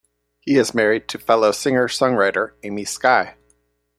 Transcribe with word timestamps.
He 0.39 0.57
is 0.57 0.73
married 0.73 1.07
to 1.09 1.19
fellow 1.19 1.51
singer-songwriter 1.51 2.53
Amy 2.63 2.85
Sky. 2.85 3.35